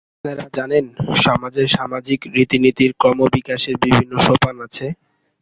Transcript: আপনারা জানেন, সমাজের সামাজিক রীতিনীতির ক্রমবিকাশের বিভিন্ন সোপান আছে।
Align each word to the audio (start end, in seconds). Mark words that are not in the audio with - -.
আপনারা 0.15 0.45
জানেন, 0.57 0.85
সমাজের 1.25 1.67
সামাজিক 1.69 2.19
রীতিনীতির 2.35 2.91
ক্রমবিকাশের 3.01 3.75
বিভিন্ন 3.83 4.13
সোপান 4.27 4.55
আছে। 4.67 4.85